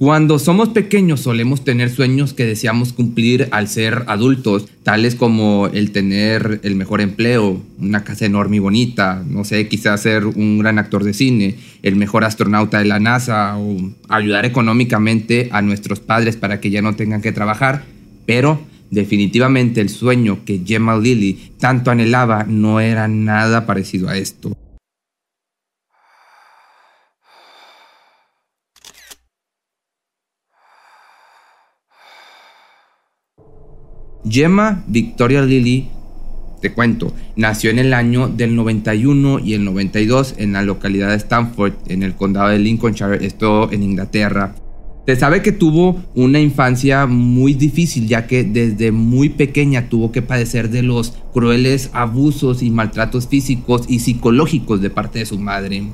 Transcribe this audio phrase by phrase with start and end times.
[0.00, 5.90] Cuando somos pequeños solemos tener sueños que deseamos cumplir al ser adultos, tales como el
[5.90, 10.78] tener el mejor empleo, una casa enorme y bonita, no sé, quizás ser un gran
[10.78, 13.76] actor de cine, el mejor astronauta de la NASA o
[14.08, 17.84] ayudar económicamente a nuestros padres para que ya no tengan que trabajar,
[18.24, 18.58] pero
[18.90, 24.56] definitivamente el sueño que Gemma Lilly tanto anhelaba no era nada parecido a esto.
[34.30, 35.88] Gemma Victoria Lilly,
[36.60, 41.16] te cuento, nació en el año del 91 y el 92 en la localidad de
[41.16, 44.54] Stanford, en el condado de Lincolnshire, esto en Inglaterra.
[45.06, 50.22] Se sabe que tuvo una infancia muy difícil ya que desde muy pequeña tuvo que
[50.22, 55.88] padecer de los crueles abusos y maltratos físicos y psicológicos de parte de su madre.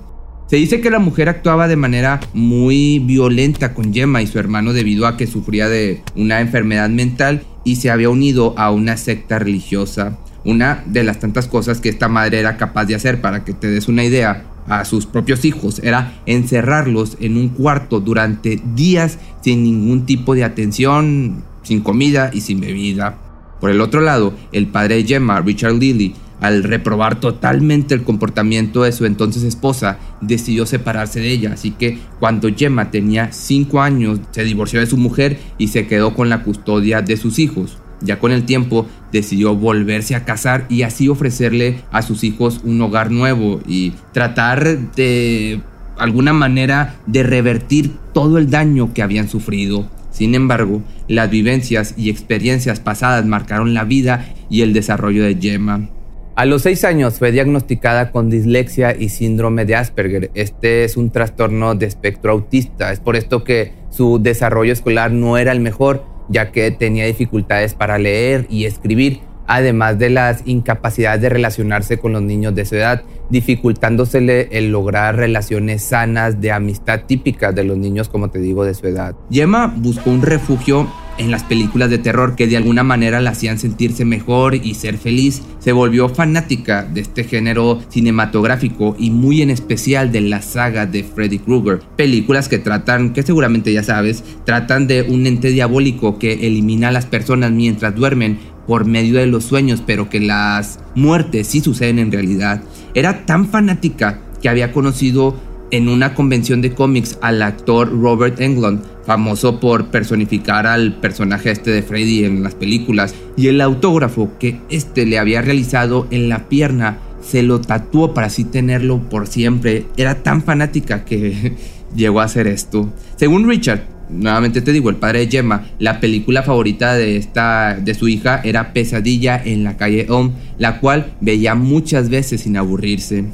[0.46, 4.72] Se dice que la mujer actuaba de manera muy violenta con Gemma y su hermano
[4.72, 9.40] debido a que sufría de una enfermedad mental y se había unido a una secta
[9.40, 10.18] religiosa.
[10.44, 13.66] Una de las tantas cosas que esta madre era capaz de hacer, para que te
[13.66, 19.64] des una idea, a sus propios hijos era encerrarlos en un cuarto durante días sin
[19.64, 23.18] ningún tipo de atención, sin comida y sin bebida.
[23.60, 28.82] Por el otro lado, el padre de Gemma, Richard Lilly, al reprobar totalmente el comportamiento
[28.82, 31.52] de su entonces esposa, decidió separarse de ella.
[31.54, 36.14] Así que cuando Gemma tenía 5 años, se divorció de su mujer y se quedó
[36.14, 37.78] con la custodia de sus hijos.
[38.02, 42.80] Ya con el tiempo decidió volverse a casar y así ofrecerle a sus hijos un
[42.82, 45.60] hogar nuevo y tratar de
[45.96, 49.88] alguna manera de revertir todo el daño que habían sufrido.
[50.10, 55.88] Sin embargo, las vivencias y experiencias pasadas marcaron la vida y el desarrollo de Gemma.
[56.36, 60.30] A los seis años fue diagnosticada con dislexia y síndrome de Asperger.
[60.34, 62.92] Este es un trastorno de espectro autista.
[62.92, 67.72] Es por esto que su desarrollo escolar no era el mejor, ya que tenía dificultades
[67.72, 72.74] para leer y escribir, además de las incapacidades de relacionarse con los niños de su
[72.74, 78.66] edad, dificultándosele el lograr relaciones sanas de amistad típicas de los niños, como te digo,
[78.66, 79.14] de su edad.
[79.30, 80.86] Gemma buscó un refugio
[81.18, 84.98] en las películas de terror que de alguna manera la hacían sentirse mejor y ser
[84.98, 85.42] feliz.
[85.58, 91.04] Se volvió fanática de este género cinematográfico y muy en especial de la saga de
[91.04, 91.80] Freddy Krueger.
[91.96, 96.92] Películas que tratan, que seguramente ya sabes, tratan de un ente diabólico que elimina a
[96.92, 101.98] las personas mientras duermen por medio de los sueños, pero que las muertes sí suceden
[101.98, 102.62] en realidad.
[102.94, 105.36] Era tan fanática que había conocido
[105.76, 111.70] en una convención de cómics al actor Robert Englund, famoso por personificar al personaje este
[111.70, 116.48] de Freddy en las películas, y el autógrafo que este le había realizado en la
[116.48, 119.84] pierna se lo tatuó para así tenerlo por siempre.
[119.98, 121.56] Era tan fanática que
[121.94, 122.90] llegó a hacer esto.
[123.16, 127.94] Según Richard, nuevamente te digo, el padre de Gemma, la película favorita de esta de
[127.94, 133.26] su hija era Pesadilla en la calle Home, la cual veía muchas veces sin aburrirse.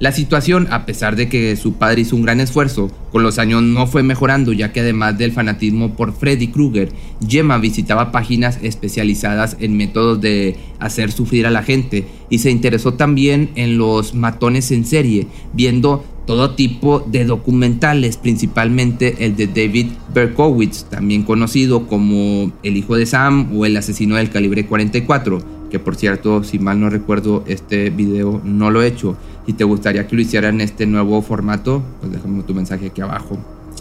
[0.00, 3.62] La situación, a pesar de que su padre hizo un gran esfuerzo, con los años
[3.62, 6.90] no fue mejorando ya que además del fanatismo por Freddy Krueger,
[7.28, 12.94] Gemma visitaba páginas especializadas en métodos de hacer sufrir a la gente y se interesó
[12.94, 19.88] también en los matones en serie, viendo todo tipo de documentales, principalmente el de David
[20.14, 25.78] Berkowitz, también conocido como El hijo de Sam o El asesino del calibre 44 que
[25.78, 29.16] por cierto, si mal no recuerdo, este video no lo he hecho.
[29.46, 33.00] Si te gustaría que lo hiciera en este nuevo formato, pues déjame tu mensaje aquí
[33.00, 33.38] abajo.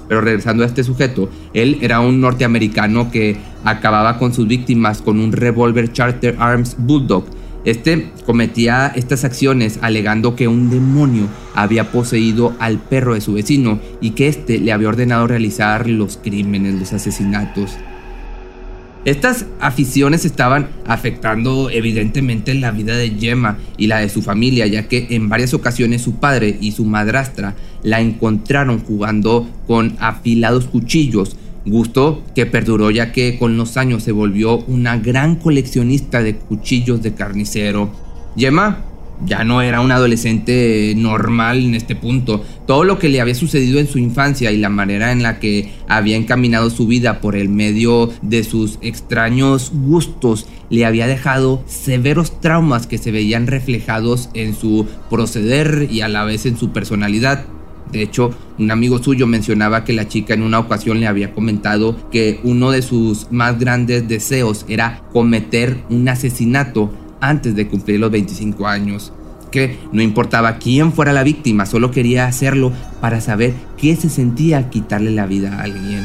[0.07, 5.19] Pero regresando a este sujeto, él era un norteamericano que acababa con sus víctimas con
[5.19, 7.25] un revólver Charter Arms Bulldog.
[7.66, 13.80] Este cometía estas acciones alegando que un demonio había poseído al perro de su vecino
[14.00, 17.77] y que éste le había ordenado realizar los crímenes, los asesinatos.
[19.06, 24.90] Estas aficiones estaban afectando evidentemente la vida de Gemma y la de su familia, ya
[24.90, 31.38] que en varias ocasiones su padre y su madrastra la encontraron jugando con afilados cuchillos,
[31.66, 37.01] gusto que perduró ya que con los años se volvió una gran coleccionista de cuchillos
[37.01, 37.92] de carnicero.
[38.36, 38.88] Gemma
[39.25, 42.44] ya no era un adolescente normal en este punto.
[42.66, 45.71] Todo lo que le había sucedido en su infancia y la manera en la que
[45.88, 52.39] había encaminado su vida por el medio de sus extraños gustos le había dejado severos
[52.42, 57.45] traumas que se veían reflejados en su proceder y a la vez en su personalidad.
[57.92, 61.95] De hecho, un amigo suyo mencionaba que la chica en una ocasión le había comentado
[62.12, 68.12] que uno de sus más grandes deseos era cometer un asesinato antes de cumplir los
[68.12, 69.13] 25 años.
[69.51, 72.71] Que no importaba quién fuera la víctima, solo quería hacerlo
[73.01, 76.04] para saber qué se sentía quitarle la vida a alguien.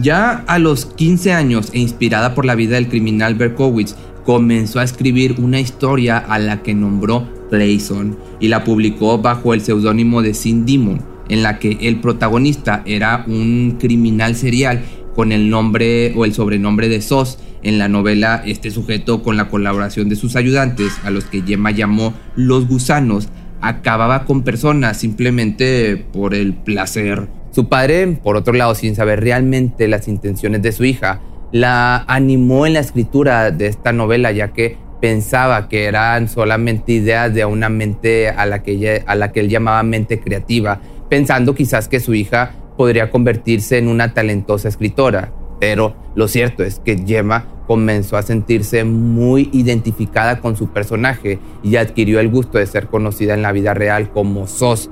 [0.00, 3.94] Ya a los 15 años e inspirada por la vida del criminal Berkowitz,
[4.24, 9.60] comenzó a escribir una historia a la que nombró Playson y la publicó bajo el
[9.60, 14.82] seudónimo de Sin Demon, en la que el protagonista era un criminal serial
[15.14, 17.38] con el nombre o el sobrenombre de Sos.
[17.62, 21.70] En la novela, este sujeto, con la colaboración de sus ayudantes, a los que Gemma
[21.70, 23.28] llamó los gusanos,
[23.60, 27.28] acababa con personas simplemente por el placer.
[27.52, 31.20] Su padre, por otro lado, sin saber realmente las intenciones de su hija,
[31.52, 37.34] la animó en la escritura de esta novela, ya que pensaba que eran solamente ideas
[37.34, 41.88] de una mente a la que, a la que él llamaba mente creativa, pensando quizás
[41.88, 45.32] que su hija podría convertirse en una talentosa escritora.
[45.60, 51.76] Pero lo cierto es que Gemma comenzó a sentirse muy identificada con su personaje y
[51.76, 54.90] adquirió el gusto de ser conocida en la vida real como Sos,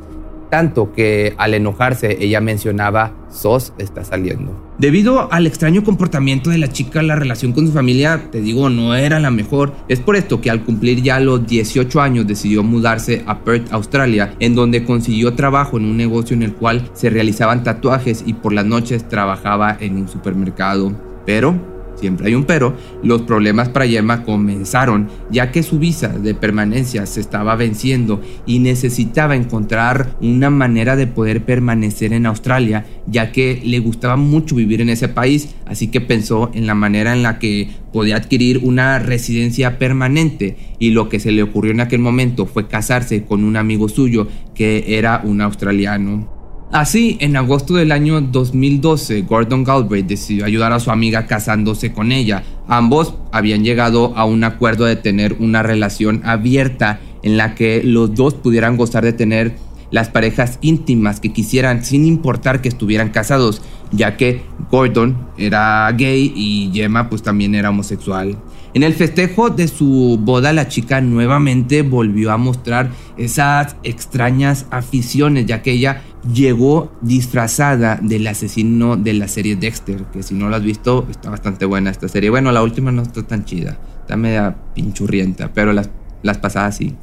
[0.51, 4.71] tanto que al enojarse ella mencionaba, Sos está saliendo.
[4.79, 8.95] Debido al extraño comportamiento de la chica, la relación con su familia, te digo, no
[8.95, 9.73] era la mejor.
[9.89, 14.35] Es por esto que al cumplir ya los 18 años decidió mudarse a Perth, Australia,
[14.41, 18.53] en donde consiguió trabajo en un negocio en el cual se realizaban tatuajes y por
[18.53, 20.93] las noches trabajaba en un supermercado.
[21.25, 21.70] Pero
[22.01, 27.07] siempre hay un pero, los problemas para Gemma comenzaron ya que su visa de permanencia
[27.07, 33.61] se estaba venciendo y necesitaba encontrar una manera de poder permanecer en Australia ya que
[33.65, 37.39] le gustaba mucho vivir en ese país, así que pensó en la manera en la
[37.39, 42.47] que podía adquirir una residencia permanente y lo que se le ocurrió en aquel momento
[42.47, 46.40] fue casarse con un amigo suyo que era un australiano.
[46.73, 52.13] Así, en agosto del año 2012, Gordon Galbraith decidió ayudar a su amiga casándose con
[52.13, 52.45] ella.
[52.69, 58.15] Ambos habían llegado a un acuerdo de tener una relación abierta en la que los
[58.15, 59.57] dos pudieran gozar de tener
[59.91, 66.33] las parejas íntimas que quisieran sin importar que estuvieran casados, ya que Gordon era gay
[66.37, 68.37] y Gemma pues también era homosexual.
[68.73, 75.47] En el festejo de su boda, la chica nuevamente volvió a mostrar esas extrañas aficiones,
[75.47, 76.03] ya que ella
[76.33, 81.31] llegó disfrazada del asesino de la serie Dexter, que si no lo has visto, está
[81.31, 82.31] bastante buena esta serie.
[82.31, 85.91] Bueno, la última no está tan chida, está media pinchurrienta, pero las,
[86.23, 86.95] las pasadas sí.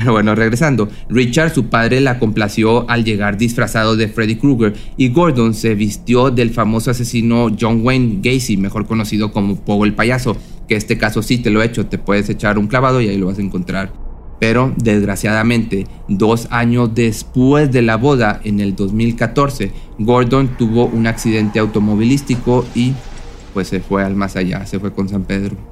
[0.00, 5.10] Pero bueno, regresando, Richard, su padre, la complació al llegar disfrazado de Freddy Krueger y
[5.10, 10.38] Gordon se vistió del famoso asesino John Wayne Gacy, mejor conocido como Pogo el payaso,
[10.66, 13.18] que este caso sí te lo he hecho, te puedes echar un clavado y ahí
[13.18, 13.92] lo vas a encontrar.
[14.38, 21.58] Pero desgraciadamente, dos años después de la boda, en el 2014, Gordon tuvo un accidente
[21.58, 22.94] automovilístico y
[23.52, 25.69] pues se fue al más allá, se fue con San Pedro.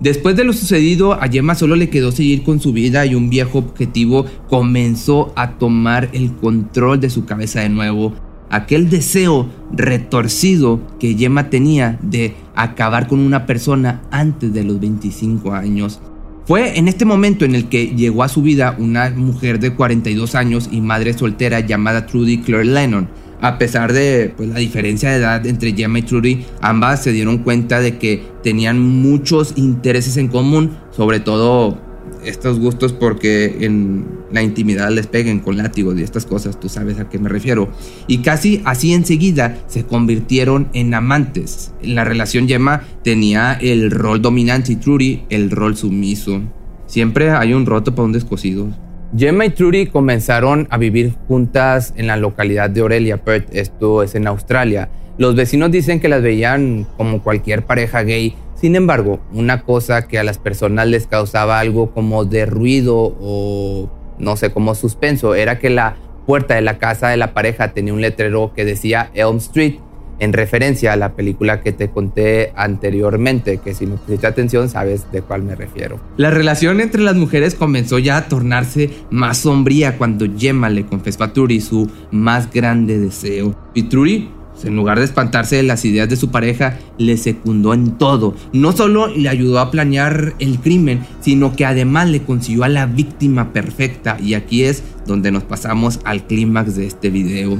[0.00, 3.30] Después de lo sucedido, a Gemma solo le quedó seguir con su vida y un
[3.30, 8.14] viejo objetivo comenzó a tomar el control de su cabeza de nuevo
[8.50, 15.52] aquel deseo retorcido que Gemma tenía de acabar con una persona antes de los 25
[15.52, 16.00] años.
[16.46, 20.34] Fue en este momento en el que llegó a su vida una mujer de 42
[20.36, 23.08] años y madre soltera llamada Trudy Claire Lennon.
[23.40, 27.38] A pesar de pues, la diferencia de edad entre Gemma y Trudy, ambas se dieron
[27.38, 31.78] cuenta de que tenían muchos intereses en común, sobre todo
[32.24, 36.98] estos gustos porque en la intimidad les peguen con látigos y estas cosas, tú sabes
[36.98, 37.68] a qué me refiero.
[38.06, 41.72] Y casi así enseguida se convirtieron en amantes.
[41.82, 46.42] La relación Gemma tenía el rol dominante y Trudy el rol sumiso.
[46.86, 48.68] Siempre hay un roto para un descosido.
[49.16, 54.14] Gemma y Trudy comenzaron a vivir juntas en la localidad de Aurelia, Perth, esto es
[54.14, 54.90] en Australia.
[55.16, 60.18] Los vecinos dicen que las veían como cualquier pareja gay sin embargo, una cosa que
[60.18, 65.58] a las personas les causaba algo como de ruido o no sé, como suspenso, era
[65.58, 65.96] que la
[66.26, 69.74] puerta de la casa de la pareja tenía un letrero que decía Elm Street,
[70.18, 75.10] en referencia a la película que te conté anteriormente, que si me pusiste atención sabes
[75.12, 76.00] de cuál me refiero.
[76.16, 81.24] La relación entre las mujeres comenzó ya a tornarse más sombría cuando Gemma le confesó
[81.24, 83.54] a Trudy su más grande deseo.
[83.74, 84.30] Y Trudy
[84.64, 88.34] en lugar de espantarse de las ideas de su pareja, le secundó en todo.
[88.52, 92.86] No solo le ayudó a planear el crimen, sino que además le consiguió a la
[92.86, 94.16] víctima perfecta.
[94.20, 97.58] Y aquí es donde nos pasamos al clímax de este video.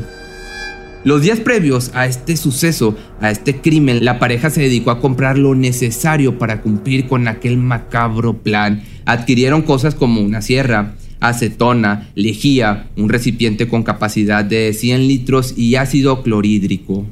[1.06, 5.38] Los días previos a este suceso, a este crimen, la pareja se dedicó a comprar
[5.38, 8.82] lo necesario para cumplir con aquel macabro plan.
[9.04, 15.76] Adquirieron cosas como una sierra, acetona, lejía, un recipiente con capacidad de 100 litros y
[15.76, 17.06] ácido clorhídrico.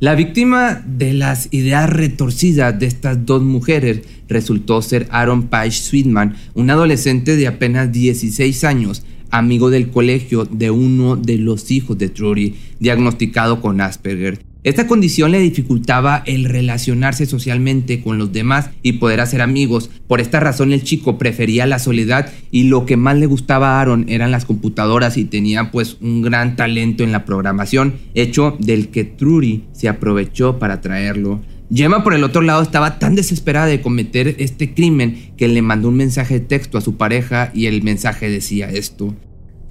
[0.00, 6.34] La víctima de las ideas retorcidas de estas dos mujeres resultó ser Aaron Page Sweetman,
[6.54, 12.08] un adolescente de apenas 16 años, amigo del colegio de uno de los hijos de
[12.08, 14.48] Trudy, diagnosticado con Asperger.
[14.64, 19.88] Esta condición le dificultaba el relacionarse socialmente con los demás y poder hacer amigos.
[20.08, 23.80] Por esta razón el chico prefería la soledad y lo que más le gustaba a
[23.80, 28.88] Aaron eran las computadoras y tenía pues un gran talento en la programación, hecho del
[28.88, 31.40] que Trudy se aprovechó para traerlo.
[31.72, 35.88] Gemma por el otro lado estaba tan desesperada de cometer este crimen que le mandó
[35.88, 39.14] un mensaje de texto a su pareja y el mensaje decía esto.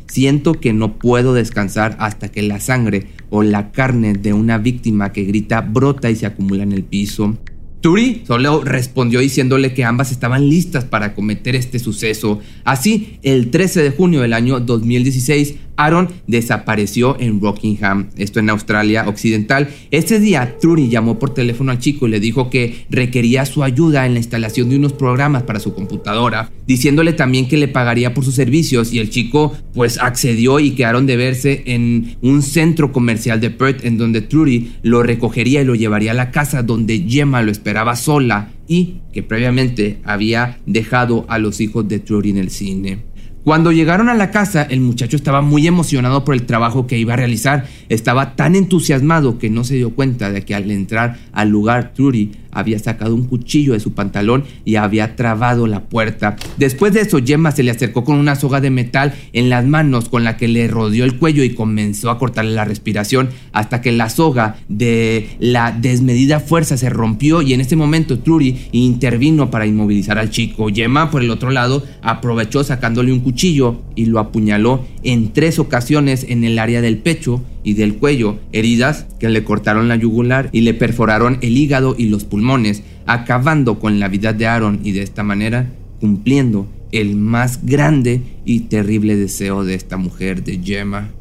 [0.07, 5.11] Siento que no puedo descansar hasta que la sangre o la carne de una víctima
[5.11, 7.35] que grita brota y se acumula en el piso.
[7.81, 12.39] Turi solo respondió diciéndole que ambas estaban listas para cometer este suceso.
[12.63, 19.07] Así, el 13 de junio del año 2016, Aaron desapareció en Rockingham, esto en Australia
[19.07, 19.69] Occidental.
[19.91, 24.05] Ese día, Trudy llamó por teléfono al chico y le dijo que requería su ayuda
[24.05, 28.25] en la instalación de unos programas para su computadora, diciéndole también que le pagaría por
[28.25, 33.39] sus servicios y el chico pues accedió y quedaron de verse en un centro comercial
[33.39, 37.41] de Perth en donde Trudy lo recogería y lo llevaría a la casa donde Gemma
[37.43, 42.49] lo esperaba sola y que previamente había dejado a los hijos de Trudy en el
[42.49, 42.99] cine.
[43.47, 47.13] Cuando llegaron a la casa, el muchacho estaba muy emocionado por el trabajo que iba
[47.13, 47.65] a realizar.
[47.87, 52.31] Estaba tan entusiasmado que no se dio cuenta de que al entrar al lugar, Trudy
[52.51, 56.35] había sacado un cuchillo de su pantalón y había trabado la puerta.
[56.57, 60.09] Después de eso, Gemma se le acercó con una soga de metal en las manos
[60.09, 63.91] con la que le rodeó el cuello y comenzó a cortarle la respiración hasta que
[63.91, 69.67] la soga de la desmedida fuerza se rompió y en ese momento Trudy intervino para
[69.67, 70.67] inmovilizar al chico.
[70.73, 76.25] Gemma, por el otro lado, aprovechó sacándole un cuchillo y lo apuñaló en tres ocasiones
[76.27, 80.61] en el área del pecho y del cuello, heridas que le cortaron la yugular y
[80.61, 85.03] le perforaron el hígado y los pulmones, acabando con la vida de Aaron y de
[85.03, 91.11] esta manera cumpliendo el más grande y terrible deseo de esta mujer, de Gemma.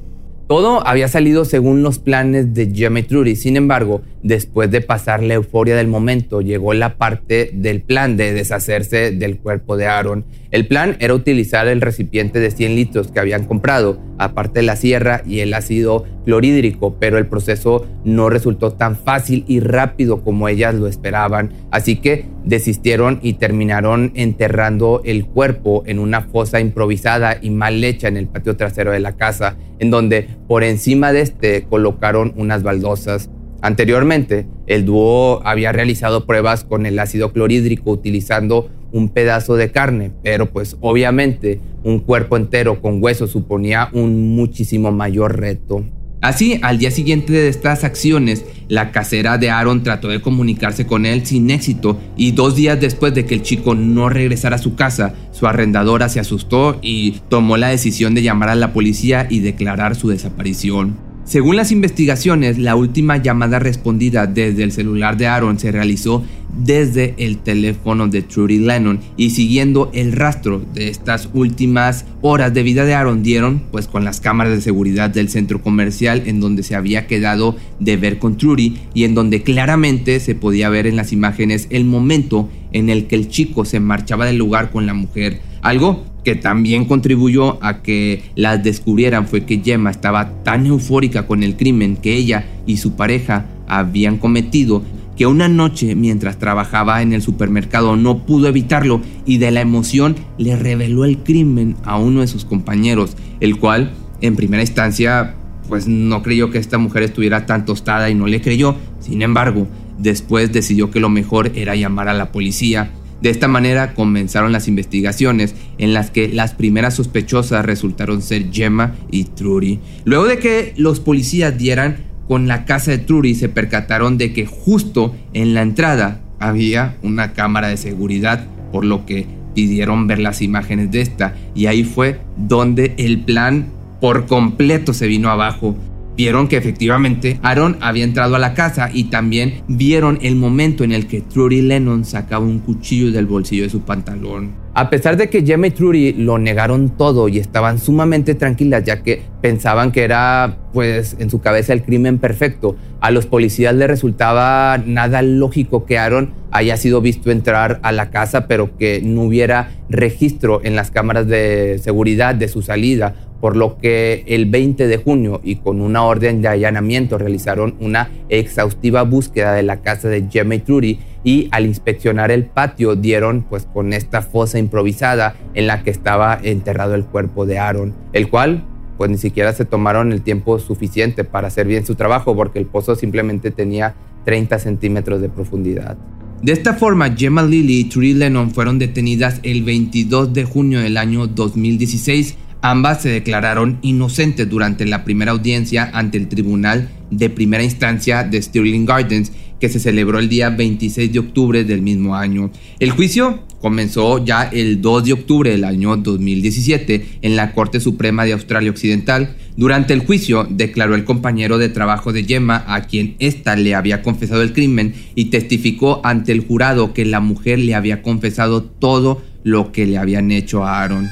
[0.48, 5.20] Todo había salido según los planes de Gemma y Trudy, sin embargo, después de pasar
[5.20, 10.24] la euforia del momento, llegó la parte del plan de deshacerse del cuerpo de Aaron.
[10.52, 14.76] El plan era utilizar el recipiente de 100 litros que habían comprado, aparte de la
[14.76, 20.48] sierra y el ácido clorhídrico, pero el proceso no resultó tan fácil y rápido como
[20.48, 27.38] ellas lo esperaban, así que desistieron y terminaron enterrando el cuerpo en una fosa improvisada
[27.40, 31.22] y mal hecha en el patio trasero de la casa, en donde por encima de
[31.22, 33.30] este colocaron unas baldosas.
[33.62, 40.12] Anteriormente, el dúo había realizado pruebas con el ácido clorhídrico utilizando un pedazo de carne,
[40.22, 45.84] pero pues obviamente un cuerpo entero con hueso suponía un muchísimo mayor reto.
[46.22, 51.06] Así, al día siguiente de estas acciones, la casera de Aaron trató de comunicarse con
[51.06, 54.74] él sin éxito y dos días después de que el chico no regresara a su
[54.74, 59.40] casa, su arrendadora se asustó y tomó la decisión de llamar a la policía y
[59.40, 61.05] declarar su desaparición.
[61.26, 66.22] Según las investigaciones, la última llamada respondida desde el celular de Aaron se realizó
[66.56, 72.62] desde el teléfono de Trudy Lennon y siguiendo el rastro de estas últimas horas de
[72.62, 76.62] vida de Aaron dieron pues con las cámaras de seguridad del centro comercial en donde
[76.62, 80.94] se había quedado de ver con Trudy y en donde claramente se podía ver en
[80.94, 84.94] las imágenes el momento en el que el chico se marchaba del lugar con la
[84.94, 91.24] mujer, algo que también contribuyó a que las descubrieran fue que Gemma estaba tan eufórica
[91.28, 94.82] con el crimen que ella y su pareja habían cometido
[95.16, 100.16] que una noche mientras trabajaba en el supermercado no pudo evitarlo y de la emoción
[100.36, 105.36] le reveló el crimen a uno de sus compañeros, el cual en primera instancia
[105.68, 109.68] pues no creyó que esta mujer estuviera tan tostada y no le creyó, sin embargo,
[109.96, 112.90] después decidió que lo mejor era llamar a la policía.
[113.22, 118.94] De esta manera comenzaron las investigaciones en las que las primeras sospechosas resultaron ser Gemma
[119.10, 119.80] y Trudy.
[120.04, 121.96] Luego de que los policías dieran
[122.28, 127.32] con la casa de Trudy se percataron de que justo en la entrada había una
[127.32, 132.20] cámara de seguridad, por lo que pidieron ver las imágenes de esta y ahí fue
[132.36, 133.68] donde el plan
[134.00, 135.76] por completo se vino abajo.
[136.16, 140.92] Vieron que efectivamente Aaron había entrado a la casa y también vieron el momento en
[140.92, 144.66] el que Trudy Lennon sacaba un cuchillo del bolsillo de su pantalón.
[144.78, 149.02] A pesar de que Gemma y Trudy lo negaron todo y estaban sumamente tranquilas ya
[149.02, 153.88] que pensaban que era pues en su cabeza el crimen perfecto, a los policías les
[153.88, 159.22] resultaba nada lógico que Aaron haya sido visto entrar a la casa pero que no
[159.22, 164.86] hubiera registro en las cámaras de seguridad de su salida por lo que el 20
[164.86, 170.08] de junio y con una orden de allanamiento realizaron una exhaustiva búsqueda de la casa
[170.08, 175.34] de Gemma y Trudy y al inspeccionar el patio dieron pues con esta fosa improvisada
[175.54, 178.64] en la que estaba enterrado el cuerpo de Aaron, el cual
[178.96, 182.66] pues ni siquiera se tomaron el tiempo suficiente para hacer bien su trabajo porque el
[182.66, 185.96] pozo simplemente tenía 30 centímetros de profundidad.
[186.42, 190.98] De esta forma, Gemma Lilly y Trudy Lennon fueron detenidas el 22 de junio del
[190.98, 192.36] año 2016
[192.68, 198.42] Ambas se declararon inocentes durante la primera audiencia ante el Tribunal de Primera Instancia de
[198.42, 199.30] Stirling Gardens,
[199.60, 202.50] que se celebró el día 26 de octubre del mismo año.
[202.80, 208.24] El juicio comenzó ya el 2 de octubre del año 2017 en la Corte Suprema
[208.24, 209.36] de Australia Occidental.
[209.56, 214.02] Durante el juicio declaró el compañero de trabajo de Gemma a quien ésta le había
[214.02, 219.22] confesado el crimen y testificó ante el jurado que la mujer le había confesado todo
[219.44, 221.08] lo que le habían hecho a Aaron.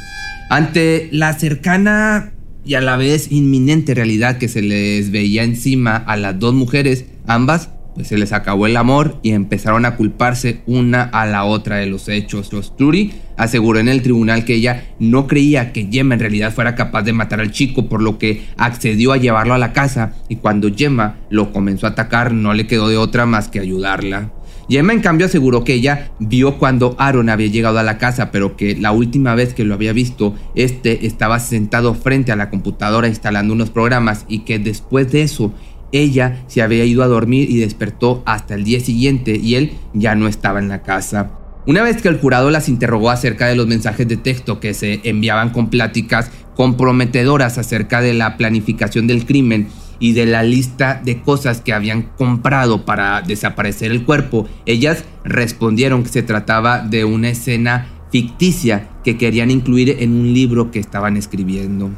[0.50, 2.32] Ante la cercana
[2.64, 7.06] y a la vez inminente realidad que se les veía encima a las dos mujeres,
[7.26, 11.76] ambas pues se les acabó el amor y empezaron a culparse una a la otra
[11.76, 12.52] de los hechos.
[12.52, 16.74] Los Trudy aseguró en el tribunal que ella no creía que Gemma en realidad fuera
[16.74, 20.36] capaz de matar al chico, por lo que accedió a llevarlo a la casa y
[20.36, 24.32] cuando Gemma lo comenzó a atacar no le quedó de otra más que ayudarla.
[24.68, 28.56] Gemma en cambio aseguró que ella vio cuando Aaron había llegado a la casa, pero
[28.56, 33.08] que la última vez que lo había visto, este estaba sentado frente a la computadora
[33.08, 35.52] instalando unos programas y que después de eso
[35.92, 40.14] ella se había ido a dormir y despertó hasta el día siguiente y él ya
[40.14, 41.30] no estaba en la casa.
[41.66, 45.00] Una vez que el jurado las interrogó acerca de los mensajes de texto que se
[45.04, 49.68] enviaban con pláticas comprometedoras acerca de la planificación del crimen,
[50.04, 56.02] y de la lista de cosas que habían comprado para desaparecer el cuerpo, ellas respondieron
[56.02, 61.16] que se trataba de una escena ficticia que querían incluir en un libro que estaban
[61.16, 61.88] escribiendo.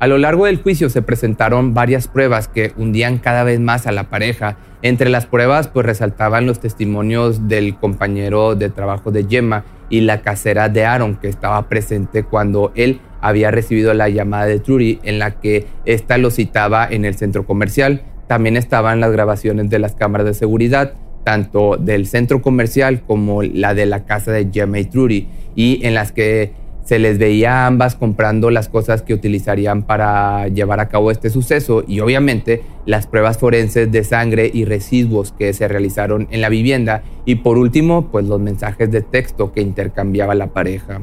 [0.00, 3.92] A lo largo del juicio se presentaron varias pruebas que hundían cada vez más a
[3.92, 4.58] la pareja.
[4.82, 10.20] Entre las pruebas pues resaltaban los testimonios del compañero de trabajo de Gemma y la
[10.20, 15.18] casera de Aaron que estaba presente cuando él había recibido la llamada de Trudy en
[15.18, 18.02] la que ésta lo citaba en el centro comercial.
[18.28, 23.74] También estaban las grabaciones de las cámaras de seguridad, tanto del centro comercial como la
[23.74, 26.52] de la casa de Gemma y Trudy, y en las que
[26.84, 31.30] se les veía a ambas comprando las cosas que utilizarían para llevar a cabo este
[31.30, 36.48] suceso y obviamente las pruebas forenses de sangre y residuos que se realizaron en la
[36.48, 41.00] vivienda y por último pues los mensajes de texto que intercambiaba la pareja.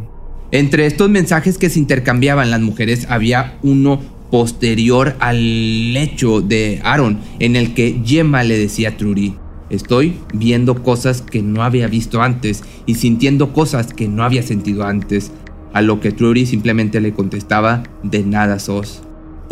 [0.53, 7.17] Entre estos mensajes que se intercambiaban las mujeres había uno posterior al hecho de Aaron,
[7.39, 9.33] en el que Gemma le decía a Trudy,
[9.71, 14.83] estoy viendo cosas que no había visto antes y sintiendo cosas que no había sentido
[14.83, 15.31] antes,
[15.73, 19.01] a lo que Trudy simplemente le contestaba, de nada sos.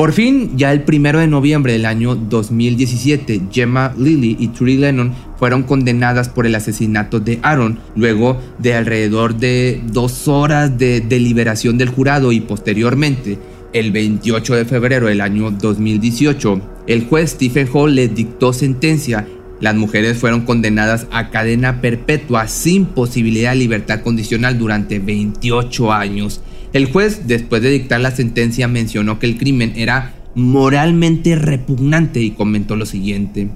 [0.02, 5.14] Por fin, ya el primero de noviembre del año 2017, Gemma Lilly y Trudy Lennon
[5.38, 11.78] fueron condenadas por el asesinato de Aaron, luego de alrededor de dos horas de deliberación
[11.78, 13.38] del jurado y posteriormente,
[13.74, 19.28] el 28 de febrero del año 2018, el juez Stephen Hall le dictó sentencia.
[19.60, 26.42] Las mujeres fueron condenadas a cadena perpetua sin posibilidad de libertad condicional durante 28 años.
[26.74, 32.32] El juez, después de dictar la sentencia, mencionó que el crimen era moralmente repugnante y
[32.32, 33.50] comentó lo siguiente.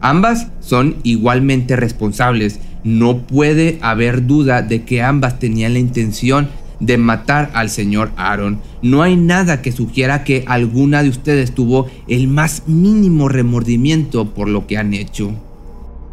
[0.00, 2.60] Ambas son igualmente responsables.
[2.84, 6.48] No puede haber duda de que ambas tenían la intención
[6.78, 8.60] de matar al señor Aaron.
[8.82, 14.48] No hay nada que sugiera que alguna de ustedes tuvo el más mínimo remordimiento por
[14.48, 15.32] lo que han hecho.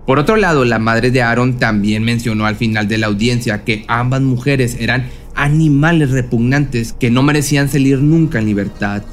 [0.05, 3.85] Por otro lado, la madre de Aaron también mencionó al final de la audiencia que
[3.87, 5.05] ambas mujeres eran
[5.35, 9.03] animales repugnantes que no merecían salir nunca en libertad.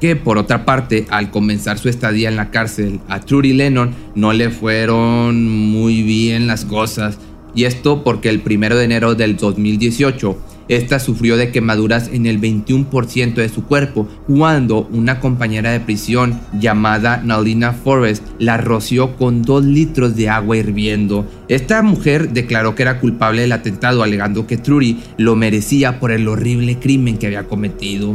[0.00, 4.32] Que por otra parte, al comenzar su estadía en la cárcel, a Trudy Lennon no
[4.32, 7.18] le fueron muy bien las cosas.
[7.54, 10.38] Y esto porque el 1 de enero del 2018
[10.70, 16.40] esta sufrió de quemaduras en el 21% de su cuerpo cuando una compañera de prisión
[16.58, 21.26] llamada Nalina Forrest la roció con 2 litros de agua hirviendo.
[21.48, 26.26] Esta mujer declaró que era culpable del atentado alegando que Trudy lo merecía por el
[26.26, 28.14] horrible crimen que había cometido.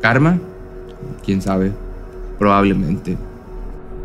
[0.00, 0.38] ¿Karma?
[1.24, 1.72] ¿Quién sabe?
[2.40, 3.18] probablemente.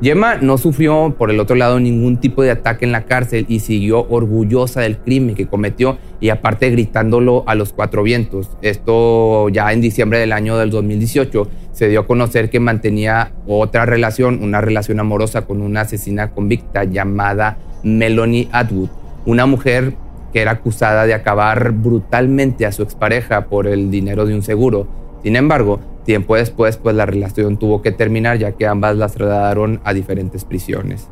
[0.05, 3.61] Gemma no sufrió, por el otro lado, ningún tipo de ataque en la cárcel y
[3.61, 8.51] siguió orgullosa del crimen que cometió y aparte gritándolo a los cuatro vientos.
[8.61, 13.87] Esto ya en diciembre del año del 2018 se dio a conocer que mantenía otra
[13.87, 18.89] relación, una relación amorosa con una asesina convicta llamada Melanie Atwood,
[19.25, 19.95] una mujer
[20.31, 24.87] que era acusada de acabar brutalmente a su expareja por el dinero de un seguro.
[25.23, 29.81] Sin embargo, Tiempo después, pues la relación tuvo que terminar ya que ambas las trasladaron
[29.83, 31.07] a diferentes prisiones.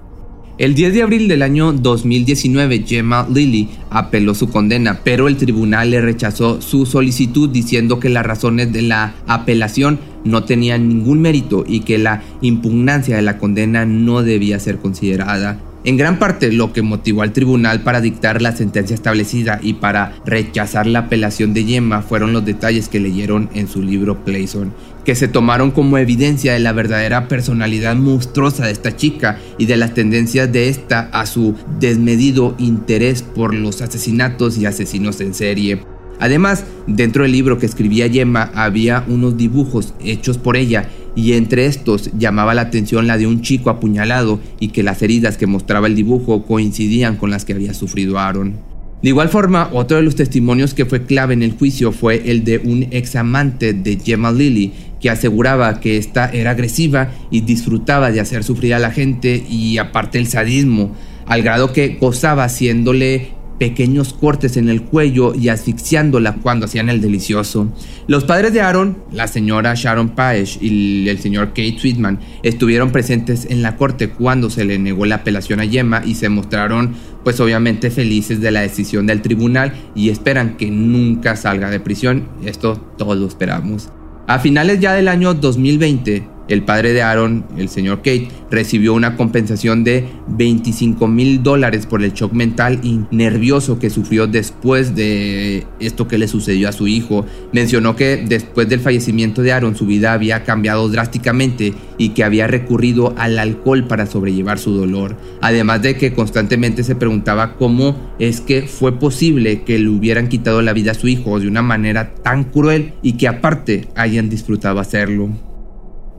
[0.60, 5.90] El 10 de abril del año 2019, Gemma Lilly apeló su condena, pero el tribunal
[5.90, 11.64] le rechazó su solicitud diciendo que las razones de la apelación no tenían ningún mérito
[11.68, 15.58] y que la impugnancia de la condena no debía ser considerada.
[15.86, 20.16] En gran parte lo que motivó al tribunal para dictar la sentencia establecida y para
[20.26, 25.16] rechazar la apelación de Yema fueron los detalles que leyeron en su libro Playson, que
[25.16, 29.94] se tomaron como evidencia de la verdadera personalidad monstruosa de esta chica y de las
[29.94, 35.82] tendencias de esta a su desmedido interés por los asesinatos y asesinos en serie.
[36.22, 41.66] Además, dentro del libro que escribía Yema había unos dibujos hechos por ella y entre
[41.66, 45.88] estos llamaba la atención la de un chico apuñalado y que las heridas que mostraba
[45.88, 48.56] el dibujo coincidían con las que había sufrido Aaron.
[49.04, 52.46] De igual forma, otro de los testimonios que fue clave en el juicio fue el
[52.46, 54.72] de un ex amante de Gemma Lilly,
[55.02, 59.78] que aseguraba que ésta era agresiva y disfrutaba de hacer sufrir a la gente y
[59.78, 60.96] aparte el sadismo,
[61.26, 67.02] al grado que gozaba haciéndole pequeños cortes en el cuello y asfixiándola cuando hacían el
[67.02, 67.68] delicioso.
[68.08, 73.46] Los padres de Aaron, la señora Sharon Paez y el señor Kate Sweetman, estuvieron presentes
[73.50, 77.40] en la corte cuando se le negó la apelación a Gemma y se mostraron pues
[77.40, 82.28] obviamente felices de la decisión del tribunal y esperan que nunca salga de prisión.
[82.46, 83.90] Esto todos lo esperamos.
[84.28, 89.16] A finales ya del año 2020, el padre de Aaron, el señor Kate, recibió una
[89.16, 95.66] compensación de 25 mil dólares por el shock mental y nervioso que sufrió después de
[95.80, 97.26] esto que le sucedió a su hijo.
[97.52, 102.48] Mencionó que después del fallecimiento de Aaron su vida había cambiado drásticamente y que había
[102.48, 105.16] recurrido al alcohol para sobrellevar su dolor.
[105.42, 110.62] Además de que constantemente se preguntaba cómo es que fue posible que le hubieran quitado
[110.62, 114.80] la vida a su hijo de una manera tan cruel y que aparte hayan disfrutado
[114.80, 115.30] hacerlo.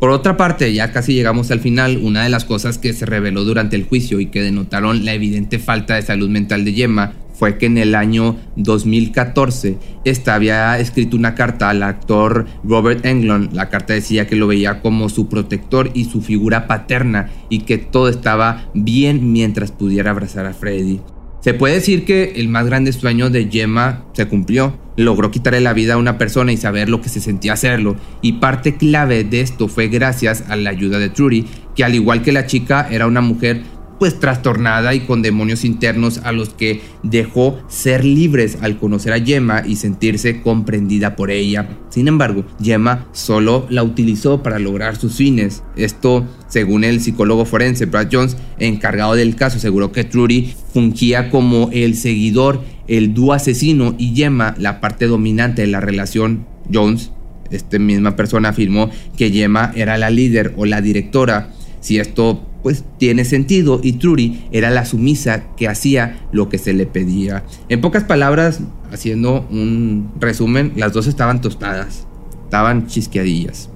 [0.05, 3.43] Por otra parte, ya casi llegamos al final, una de las cosas que se reveló
[3.43, 7.57] durante el juicio y que denotaron la evidente falta de salud mental de Gemma fue
[7.57, 13.55] que en el año 2014 esta había escrito una carta al actor Robert Englund.
[13.55, 17.79] La carta decía que lo veía como su protector y su figura paterna y que
[17.79, 21.01] todo estaba bien mientras pudiera abrazar a Freddy.
[21.45, 24.79] Se puede decir que el más grande sueño de Gemma se cumplió.
[24.97, 27.97] Logró quitarle la vida a una persona y saber lo que se sentía hacerlo.
[28.23, 31.45] Y parte clave de esto fue gracias a la ayuda de Trudy,
[31.77, 33.61] que al igual que la chica era una mujer
[33.99, 39.21] pues trastornada y con demonios internos a los que dejó ser libres al conocer a
[39.21, 41.69] Gemma y sentirse comprendida por ella.
[41.91, 45.63] Sin embargo, Gemma solo la utilizó para lograr sus fines.
[45.77, 51.71] Esto, según el psicólogo forense Brad Jones, encargado del caso, aseguró que Trudy fungía como
[51.73, 56.47] el seguidor, el dúo asesino y Gemma la parte dominante de la relación.
[56.73, 57.13] Jones,
[57.51, 61.51] esta misma persona, afirmó que Gemma era la líder o la directora.
[61.81, 66.73] Si esto pues tiene sentido y Trudy era la sumisa que hacía lo que se
[66.73, 67.45] le pedía.
[67.69, 72.09] En pocas palabras, haciendo un resumen, las dos estaban tostadas,
[72.45, 73.69] estaban chisqueadillas.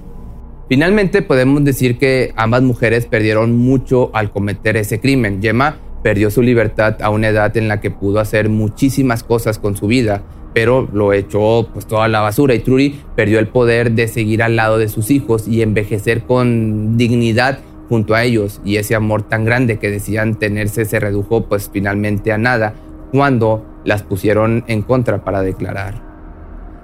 [0.69, 5.39] Finalmente podemos decir que ambas mujeres perdieron mucho al cometer ese crimen.
[5.39, 9.77] Gemma perdió su libertad a una edad en la que pudo hacer muchísimas cosas con
[9.77, 10.23] su vida,
[10.55, 14.55] pero lo echó pues toda la basura y Trudy perdió el poder de seguir al
[14.55, 19.43] lado de sus hijos y envejecer con dignidad junto a ellos y ese amor tan
[19.43, 22.75] grande que decían tenerse se redujo pues finalmente a nada
[23.11, 26.07] cuando las pusieron en contra para declarar.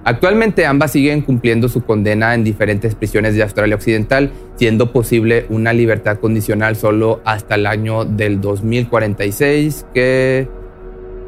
[0.04, 5.74] Actualmente ambas siguen cumpliendo su condena en diferentes prisiones de Australia Occidental, siendo posible una
[5.74, 10.48] libertad condicional solo hasta el año del 2046, que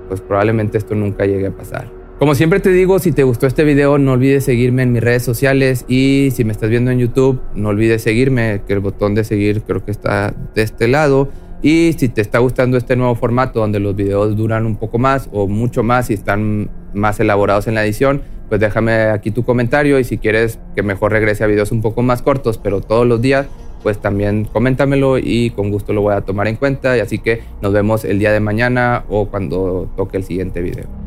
[0.07, 1.96] pues probablemente esto nunca llegue a pasar.
[2.19, 5.21] Como siempre te digo, si te gustó este video, no olvides seguirme en mis redes
[5.21, 9.23] sociales y si me estás viendo en YouTube, no olvides seguirme, que el botón de
[9.23, 11.29] seguir creo que está de este lado.
[11.61, 15.29] Y si te está gustando este nuevo formato donde los videos duran un poco más
[15.31, 19.99] o mucho más y están más elaborados en la edición, pues déjame aquí tu comentario
[19.99, 23.21] y si quieres que mejor regrese a videos un poco más cortos, pero todos los
[23.21, 23.45] días,
[23.83, 26.97] pues también coméntamelo y con gusto lo voy a tomar en cuenta.
[26.97, 31.06] Y así que nos vemos el día de mañana o cuando toque el siguiente video.